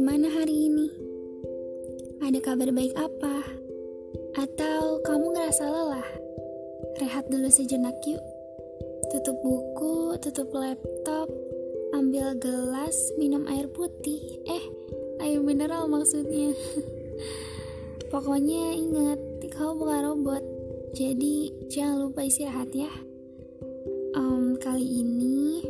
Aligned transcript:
Gimana 0.00 0.32
hari 0.32 0.72
ini? 0.72 0.88
Ada 2.24 2.40
kabar 2.40 2.72
baik 2.72 2.96
apa? 2.96 3.44
Atau 4.32 5.04
kamu 5.04 5.36
ngerasa 5.36 5.68
lelah? 5.68 6.08
Rehat 7.04 7.28
dulu 7.28 7.52
sejenak 7.52 7.92
yuk. 8.08 8.24
Tutup 9.12 9.36
buku, 9.44 10.16
tutup 10.24 10.48
laptop, 10.56 11.28
ambil 11.92 12.32
gelas, 12.40 12.96
minum 13.20 13.44
air 13.44 13.68
putih. 13.68 14.40
Eh, 14.48 14.64
air 15.20 15.36
mineral 15.44 15.84
maksudnya. 15.84 16.56
Pokoknya 18.16 18.72
ingat, 18.72 19.20
kau 19.52 19.76
bukan 19.76 20.00
robot. 20.00 20.40
Jadi 20.96 21.52
jangan 21.68 22.08
lupa 22.08 22.24
istirahat 22.24 22.72
ya. 22.72 22.88
Um, 24.16 24.56
kali 24.64 25.04
ini 25.04 25.60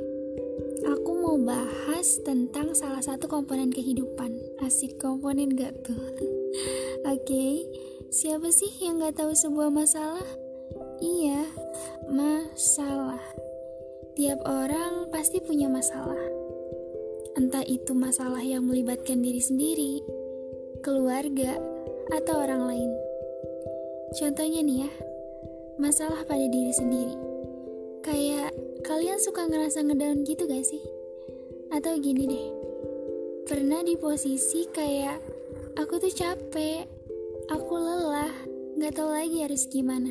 aku 0.87 1.19
mau 1.31 1.55
bahas 1.55 2.19
tentang 2.27 2.75
salah 2.75 2.99
satu 2.99 3.31
komponen 3.31 3.71
kehidupan. 3.71 4.35
Asik 4.67 4.99
komponen 4.99 5.55
gak 5.55 5.71
tuh? 5.87 5.95
Oke, 7.07 7.23
okay, 7.23 7.55
siapa 8.11 8.51
sih 8.51 8.67
yang 8.83 8.99
gak 8.99 9.15
tahu 9.23 9.31
sebuah 9.31 9.71
masalah? 9.71 10.27
Iya, 10.99 11.47
masalah. 12.11 13.23
Tiap 14.19 14.43
orang 14.43 15.07
pasti 15.15 15.39
punya 15.39 15.71
masalah. 15.71 16.19
Entah 17.39 17.63
itu 17.63 17.95
masalah 17.95 18.43
yang 18.43 18.67
melibatkan 18.67 19.23
diri 19.23 19.39
sendiri, 19.39 20.03
keluarga, 20.83 21.63
atau 22.11 22.43
orang 22.43 22.67
lain. 22.75 22.91
Contohnya 24.19 24.67
nih 24.67 24.79
ya, 24.83 24.91
masalah 25.79 26.27
pada 26.27 26.43
diri 26.51 26.75
sendiri 26.75 27.15
Kayak 28.03 28.51
kalian 28.83 29.23
suka 29.23 29.47
ngerasa 29.47 29.87
ngedown 29.87 30.27
gitu 30.27 30.51
gak 30.51 30.67
sih? 30.67 30.83
Atau 31.71 32.03
gini 32.03 32.27
deh, 32.27 32.47
pernah 33.47 33.79
di 33.87 33.95
posisi 33.95 34.67
kayak 34.75 35.23
aku 35.79 36.03
tuh 36.03 36.11
capek, 36.11 36.83
aku 37.47 37.75
lelah, 37.79 38.35
gak 38.75 38.99
tahu 38.99 39.15
lagi 39.15 39.47
harus 39.47 39.71
gimana. 39.71 40.11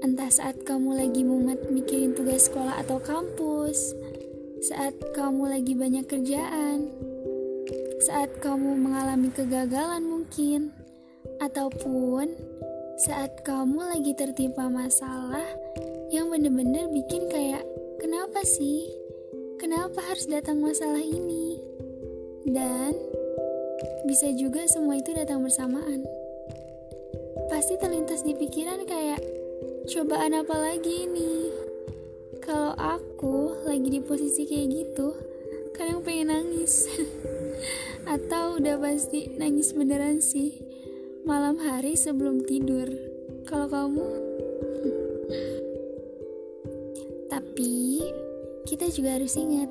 Entah 0.00 0.32
saat 0.32 0.64
kamu 0.64 0.96
lagi 0.96 1.20
mumet 1.28 1.68
mikirin 1.68 2.16
tugas 2.16 2.48
sekolah 2.48 2.80
atau 2.80 2.96
kampus, 3.04 3.92
saat 4.64 4.96
kamu 5.12 5.52
lagi 5.52 5.76
banyak 5.76 6.08
kerjaan, 6.08 6.88
saat 8.00 8.32
kamu 8.40 8.80
mengalami 8.80 9.28
kegagalan 9.28 10.08
mungkin, 10.08 10.72
ataupun 11.44 12.32
saat 12.96 13.44
kamu 13.44 13.76
lagi 13.92 14.16
tertimpa 14.16 14.72
masalah 14.72 15.44
yang 16.08 16.32
bener-bener 16.32 16.88
bikin 16.88 17.28
kayak 17.28 17.60
kenapa 18.00 18.40
sih? 18.40 19.05
Kenapa 19.56 20.04
harus 20.04 20.28
datang 20.28 20.60
masalah 20.60 21.00
ini? 21.00 21.56
Dan 22.44 22.92
bisa 24.04 24.28
juga 24.36 24.68
semua 24.68 25.00
itu 25.00 25.16
datang 25.16 25.40
bersamaan. 25.40 26.04
Pasti 27.48 27.80
terlintas 27.80 28.20
di 28.20 28.36
pikiran 28.36 28.84
kayak 28.84 29.24
cobaan 29.88 30.36
apa 30.36 30.52
lagi 30.60 31.08
ini? 31.08 31.48
Kalau 32.44 32.76
aku 32.76 33.64
lagi 33.64 33.96
di 33.96 34.00
posisi 34.04 34.44
kayak 34.44 34.68
gitu, 34.76 35.16
kadang 35.72 36.04
pengen 36.04 36.36
nangis. 36.36 36.84
Atau 38.12 38.60
udah 38.60 38.76
pasti 38.76 39.32
nangis 39.40 39.72
beneran 39.72 40.20
sih. 40.20 40.60
Malam 41.24 41.56
hari 41.56 41.96
sebelum 41.96 42.44
tidur. 42.44 42.92
Kalau 43.48 43.72
kamu 43.72 44.08
tapi, 47.32 48.04
kita 48.66 48.90
juga 48.90 49.14
harus 49.14 49.38
ingat, 49.38 49.70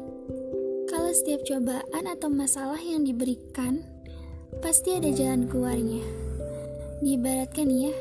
kalau 0.88 1.12
setiap 1.12 1.44
cobaan 1.44 2.06
atau 2.08 2.32
masalah 2.32 2.80
yang 2.80 3.04
diberikan, 3.04 3.84
pasti 4.64 4.96
ada 4.96 5.12
jalan 5.12 5.52
keluarnya. 5.52 6.00
Diibaratkan 7.04 7.68
ya, 7.68 7.92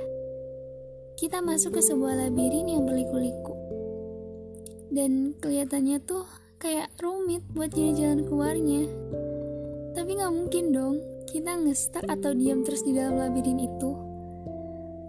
kita 1.19 1.43
masuk 1.43 1.75
ke 1.75 1.83
sebuah 1.83 2.15
labirin 2.15 2.71
yang 2.71 2.87
berliku-liku. 2.87 3.59
Dan 4.95 5.35
kelihatannya 5.43 5.99
tuh 6.07 6.31
kayak 6.63 6.95
rumit 7.03 7.43
buat 7.51 7.75
jadi 7.75 7.93
jalan 7.99 8.23
keluarnya. 8.31 8.87
Tapi 9.99 10.11
gak 10.15 10.31
mungkin 10.31 10.71
dong 10.71 11.03
kita 11.27 11.59
ngestak 11.59 12.07
atau 12.07 12.31
diam 12.39 12.63
terus 12.63 12.87
di 12.87 12.95
dalam 12.95 13.19
labirin 13.19 13.59
itu. 13.59 13.99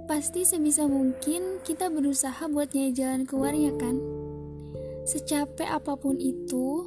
Pasti 0.10 0.50
sebisa 0.50 0.90
mungkin 0.90 1.62
kita 1.62 1.94
berusaha 1.94 2.50
buat 2.50 2.74
nyari 2.74 2.94
jalan 2.98 3.30
keluarnya 3.30 3.70
kan? 3.78 4.25
Secapek 5.06 5.70
apa 5.70 5.94
pun 6.02 6.18
itu, 6.18 6.82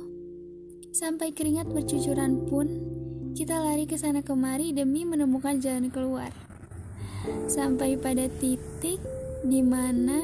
sampai 0.90 1.30
keringat 1.30 1.70
bercucuran 1.70 2.50
pun, 2.50 2.66
kita 3.38 3.62
lari 3.62 3.86
ke 3.86 3.94
sana 3.94 4.26
kemari 4.26 4.74
demi 4.74 5.06
menemukan 5.06 5.62
jalan 5.62 5.86
keluar. 5.94 6.34
Sampai 7.46 7.94
pada 7.94 8.26
titik 8.26 8.98
di 9.46 9.62
mana 9.62 10.18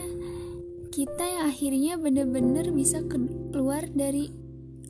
kita 0.91 1.23
yang 1.23 1.47
akhirnya 1.47 1.95
benar-benar 1.95 2.75
bisa 2.75 2.99
keluar 3.07 3.87
dari 3.95 4.35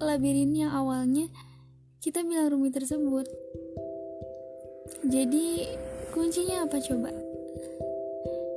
labirin 0.01 0.57
yang 0.57 0.73
awalnya 0.73 1.29
kita 2.01 2.25
bilang 2.25 2.57
rumit 2.57 2.73
tersebut. 2.73 3.29
Jadi, 5.05 5.69
kuncinya 6.17 6.65
apa 6.65 6.81
coba? 6.81 7.13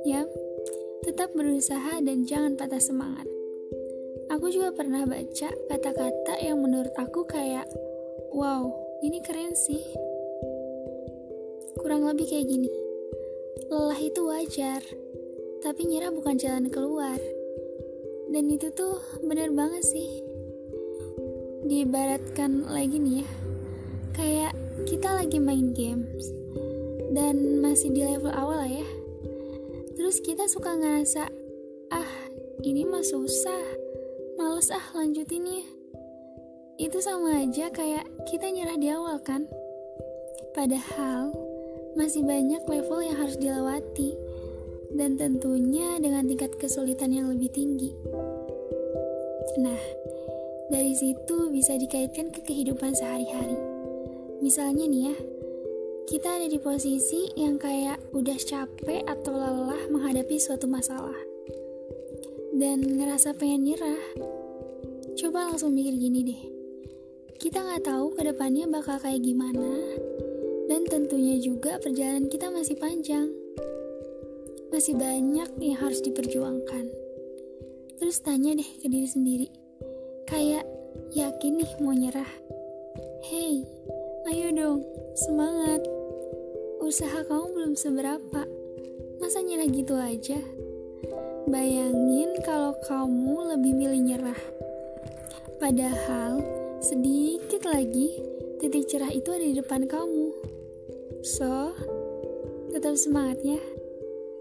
Ya, 0.08 0.24
tetap 1.04 1.36
berusaha 1.36 2.00
dan 2.00 2.24
jangan 2.24 2.56
patah 2.56 2.80
semangat. 2.80 3.28
Aku 4.38 4.54
juga 4.54 4.70
pernah 4.70 5.02
baca 5.02 5.50
kata-kata 5.66 6.38
yang 6.38 6.62
menurut 6.62 6.94
aku 6.94 7.26
kayak, 7.26 7.66
wow, 8.30 8.70
ini 9.02 9.18
keren 9.18 9.58
sih. 9.58 9.82
Kurang 11.74 12.06
lebih 12.06 12.30
kayak 12.30 12.46
gini. 12.46 12.70
Lelah 13.66 13.98
itu 13.98 14.22
wajar, 14.30 14.78
tapi 15.58 15.90
nyerah 15.90 16.14
bukan 16.14 16.38
jalan 16.38 16.70
keluar. 16.70 17.18
Dan 18.30 18.46
itu 18.46 18.70
tuh 18.70 19.02
bener 19.26 19.50
banget 19.50 19.82
sih. 19.82 20.22
Diibaratkan 21.66 22.70
lagi 22.70 22.94
nih 22.94 23.26
ya, 23.26 23.28
kayak 24.14 24.52
kita 24.86 25.18
lagi 25.18 25.42
main 25.42 25.74
games 25.74 26.30
dan 27.10 27.58
masih 27.58 27.90
di 27.90 28.06
level 28.06 28.30
awal 28.30 28.62
ya. 28.70 28.86
Terus 29.98 30.22
kita 30.22 30.46
suka 30.46 30.78
ngerasa, 30.78 31.26
ah 31.90 32.12
ini 32.62 32.86
mah 32.86 33.02
susah 33.02 33.87
males 34.58 34.74
ah 34.74 34.90
lanjutin 34.90 35.46
ya. 35.46 35.62
Itu 36.82 36.98
sama 36.98 37.46
aja 37.46 37.70
kayak 37.70 38.10
kita 38.26 38.50
nyerah 38.50 38.74
di 38.74 38.90
awal 38.90 39.22
kan? 39.22 39.46
Padahal 40.50 41.30
masih 41.94 42.26
banyak 42.26 42.66
level 42.66 42.98
yang 43.06 43.22
harus 43.22 43.38
dilewati. 43.38 44.18
Dan 44.98 45.14
tentunya 45.14 46.02
dengan 46.02 46.26
tingkat 46.26 46.58
kesulitan 46.58 47.14
yang 47.14 47.30
lebih 47.30 47.54
tinggi. 47.54 47.94
Nah 49.62 49.78
dari 50.74 50.90
situ 50.90 51.54
bisa 51.54 51.78
dikaitkan 51.78 52.34
ke 52.34 52.42
kehidupan 52.42 52.98
sehari-hari. 52.98 53.54
Misalnya 54.42 54.90
nih 54.90 55.02
ya 55.14 55.16
kita 56.10 56.34
ada 56.34 56.50
di 56.50 56.58
posisi 56.58 57.30
yang 57.38 57.62
kayak 57.62 58.02
udah 58.10 58.38
capek 58.42 59.06
atau 59.06 59.38
lelah 59.38 59.86
menghadapi 59.86 60.34
suatu 60.42 60.66
masalah. 60.66 61.14
Dan 62.58 62.82
ngerasa 62.98 63.38
pengen 63.38 63.70
nyerah. 63.70 64.37
Coba 65.18 65.50
langsung 65.50 65.74
mikir 65.74 65.98
gini 65.98 66.22
deh. 66.22 66.42
Kita 67.42 67.58
nggak 67.58 67.90
tahu 67.90 68.14
ke 68.14 68.22
depannya 68.22 68.70
bakal 68.70 69.02
kayak 69.02 69.18
gimana, 69.26 69.66
dan 70.70 70.86
tentunya 70.86 71.42
juga 71.42 71.74
perjalanan 71.82 72.30
kita 72.30 72.46
masih 72.54 72.78
panjang. 72.78 73.26
Masih 74.70 74.94
banyak 74.94 75.50
yang 75.58 75.76
harus 75.82 75.98
diperjuangkan. 76.06 76.86
Terus 77.98 78.22
tanya 78.22 78.54
deh 78.54 78.70
ke 78.78 78.86
diri 78.86 79.10
sendiri, 79.10 79.48
kayak 80.30 80.62
yakin 81.10 81.66
nih 81.66 81.72
mau 81.82 81.98
nyerah? 81.98 82.30
Hey, 83.26 83.66
ayo 84.30 84.54
dong, 84.54 84.86
semangat. 85.18 85.82
Usaha 86.78 87.26
kamu 87.26 87.58
belum 87.58 87.74
seberapa, 87.74 88.46
masa 89.18 89.42
nyerah 89.42 89.66
gitu 89.66 89.98
aja? 89.98 90.38
Bayangin 91.50 92.38
kalau 92.46 92.78
kamu 92.86 93.58
lebih 93.58 93.72
milih 93.74 94.14
nyerah. 94.14 94.57
Padahal 95.58 96.38
sedikit 96.78 97.66
lagi 97.66 98.18
titik 98.62 98.86
cerah 98.86 99.10
itu 99.10 99.34
ada 99.34 99.42
di 99.42 99.58
depan 99.58 99.90
kamu. 99.90 100.30
So, 101.26 101.74
tetap 102.70 102.94
semangat 102.94 103.42
ya. 103.42 103.60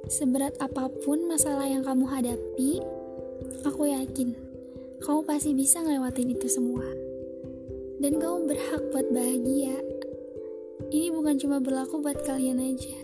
Seberat 0.07 0.55
apa 0.61 0.87
pun 1.03 1.25
masalah 1.25 1.65
yang 1.65 1.83
kamu 1.83 2.05
hadapi, 2.07 2.79
aku 3.65 3.91
yakin 3.91 4.47
kamu 4.97 5.21
pasti 5.29 5.53
bisa 5.53 5.77
ngelewatin 5.81 6.33
itu 6.33 6.49
semua. 6.49 6.85
Dan 8.01 8.17
kamu 8.17 8.49
berhak 8.49 8.81
buat 8.93 9.07
bahagia. 9.13 9.77
Ini 10.89 11.13
bukan 11.13 11.37
cuma 11.37 11.57
berlaku 11.61 12.01
buat 12.01 12.21
kalian 12.25 12.61
aja, 12.61 12.97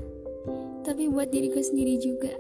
tapi 0.86 1.10
buat 1.10 1.30
diriku 1.30 1.62
sendiri 1.62 1.98
juga. 2.02 2.34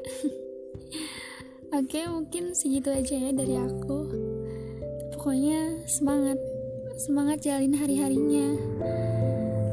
Oke, 1.77 2.05
mungkin 2.05 2.53
segitu 2.53 2.93
aja 2.93 3.17
ya 3.17 3.31
dari 3.33 3.57
aku. 3.57 4.32
Pokoknya 5.23 5.87
semangat. 5.87 6.35
semangat 6.99 7.47
jalin 7.47 7.71
hari-harinya. 7.79 8.59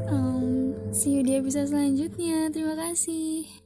Um, 0.07 0.71
see 0.95 1.19
you 1.19 1.27
di 1.27 1.35
episode 1.35 1.75
selanjutnya. 1.75 2.47
Terima 2.55 2.71
kasih 2.79 3.60